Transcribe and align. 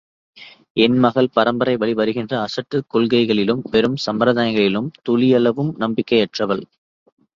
என் 0.77 0.95
மகள் 0.97 1.29
பரம்பரை 1.33 1.77
வழி 1.77 1.93
வருகிற 1.93 2.41
அசட்டுக் 2.41 2.87
கொள்கைகளிலும் 2.89 3.61
வெறும் 3.71 3.99
சம்பிரதாயங்களிலும் 4.05 4.89
துளியளவும் 5.09 5.71
நம்பிக்கையற்றவள். 5.79 6.65